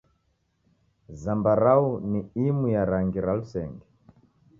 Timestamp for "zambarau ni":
1.13-2.21